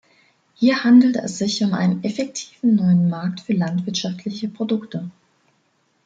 [0.55, 5.11] Hier handelt es sich um einen effektiven neuen Markt für landwirtschaftliche Produkte.